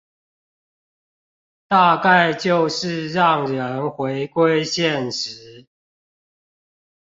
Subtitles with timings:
[1.67, 5.67] 大概就是讓人回歸現實